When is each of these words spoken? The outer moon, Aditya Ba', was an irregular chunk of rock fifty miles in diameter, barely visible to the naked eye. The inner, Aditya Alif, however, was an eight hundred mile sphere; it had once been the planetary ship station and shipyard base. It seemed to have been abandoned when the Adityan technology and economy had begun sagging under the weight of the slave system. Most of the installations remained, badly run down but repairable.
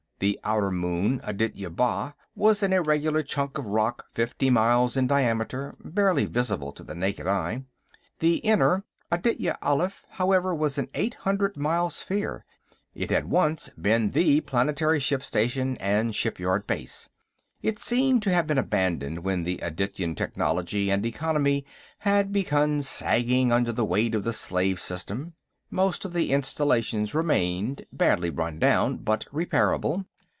The 0.21 0.39
outer 0.43 0.69
moon, 0.69 1.19
Aditya 1.23 1.71
Ba', 1.71 2.13
was 2.35 2.61
an 2.61 2.73
irregular 2.73 3.23
chunk 3.23 3.57
of 3.57 3.65
rock 3.65 4.05
fifty 4.13 4.51
miles 4.51 4.95
in 4.95 5.07
diameter, 5.07 5.75
barely 5.83 6.25
visible 6.25 6.71
to 6.73 6.83
the 6.83 6.93
naked 6.93 7.25
eye. 7.25 7.63
The 8.19 8.35
inner, 8.35 8.83
Aditya 9.11 9.57
Alif, 9.63 10.05
however, 10.09 10.53
was 10.53 10.77
an 10.77 10.89
eight 10.93 11.15
hundred 11.15 11.57
mile 11.57 11.89
sphere; 11.89 12.45
it 12.93 13.09
had 13.09 13.31
once 13.31 13.69
been 13.81 14.11
the 14.11 14.41
planetary 14.41 14.99
ship 14.99 15.23
station 15.23 15.75
and 15.77 16.13
shipyard 16.13 16.67
base. 16.67 17.09
It 17.63 17.79
seemed 17.79 18.21
to 18.21 18.31
have 18.31 18.45
been 18.45 18.59
abandoned 18.59 19.23
when 19.23 19.41
the 19.41 19.57
Adityan 19.63 20.15
technology 20.15 20.91
and 20.91 21.03
economy 21.03 21.65
had 21.97 22.31
begun 22.31 22.83
sagging 22.83 23.51
under 23.51 23.71
the 23.71 23.85
weight 23.85 24.13
of 24.13 24.23
the 24.23 24.33
slave 24.33 24.79
system. 24.79 25.33
Most 25.71 26.05
of 26.05 26.13
the 26.13 26.31
installations 26.31 27.15
remained, 27.15 27.87
badly 27.91 28.29
run 28.29 28.59
down 28.59 28.97
but 28.97 29.25
repairable. 29.33 30.05